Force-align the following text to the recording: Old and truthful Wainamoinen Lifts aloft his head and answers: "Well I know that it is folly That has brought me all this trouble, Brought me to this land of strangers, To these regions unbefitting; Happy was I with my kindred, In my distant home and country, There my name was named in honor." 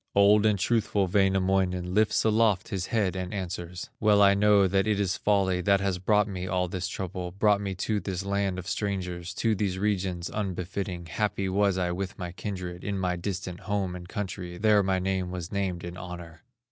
Old 0.15 0.47
and 0.47 0.57
truthful 0.57 1.05
Wainamoinen 1.05 1.93
Lifts 1.93 2.23
aloft 2.23 2.69
his 2.69 2.87
head 2.87 3.15
and 3.15 3.31
answers: 3.31 3.91
"Well 3.99 4.19
I 4.23 4.33
know 4.33 4.65
that 4.67 4.87
it 4.87 4.99
is 4.99 5.15
folly 5.15 5.61
That 5.61 5.79
has 5.79 5.99
brought 5.99 6.27
me 6.27 6.47
all 6.47 6.67
this 6.67 6.87
trouble, 6.87 7.29
Brought 7.31 7.61
me 7.61 7.75
to 7.75 7.99
this 7.99 8.25
land 8.25 8.57
of 8.57 8.65
strangers, 8.65 9.31
To 9.35 9.53
these 9.53 9.77
regions 9.77 10.27
unbefitting; 10.31 11.05
Happy 11.05 11.47
was 11.47 11.77
I 11.77 11.91
with 11.91 12.17
my 12.17 12.31
kindred, 12.31 12.83
In 12.83 12.97
my 12.97 13.15
distant 13.15 13.59
home 13.59 13.95
and 13.95 14.09
country, 14.09 14.57
There 14.57 14.81
my 14.81 14.97
name 14.97 15.29
was 15.29 15.51
named 15.51 15.83
in 15.83 15.95
honor." 15.97 16.41